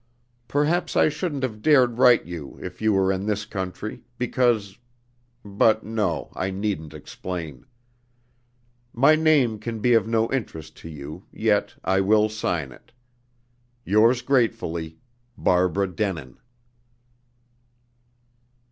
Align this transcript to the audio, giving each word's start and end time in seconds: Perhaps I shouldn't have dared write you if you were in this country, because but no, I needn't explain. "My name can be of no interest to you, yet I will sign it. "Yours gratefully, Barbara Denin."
Perhaps 0.47 0.95
I 0.95 1.09
shouldn't 1.09 1.43
have 1.43 1.61
dared 1.61 1.99
write 1.99 2.25
you 2.25 2.57
if 2.59 2.81
you 2.81 2.91
were 2.91 3.11
in 3.11 3.27
this 3.27 3.45
country, 3.45 4.01
because 4.17 4.79
but 5.45 5.83
no, 5.83 6.31
I 6.35 6.49
needn't 6.49 6.95
explain. 6.95 7.67
"My 8.93 9.13
name 9.13 9.59
can 9.59 9.79
be 9.79 9.93
of 9.93 10.07
no 10.07 10.27
interest 10.33 10.75
to 10.77 10.89
you, 10.89 11.25
yet 11.31 11.75
I 11.83 12.01
will 12.01 12.29
sign 12.29 12.71
it. 12.71 12.93
"Yours 13.85 14.23
gratefully, 14.23 14.97
Barbara 15.37 15.85
Denin." 15.85 16.39